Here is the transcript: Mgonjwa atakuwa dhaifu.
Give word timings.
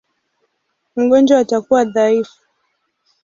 Mgonjwa 0.95 1.37
atakuwa 1.39 1.85
dhaifu. 1.85 2.39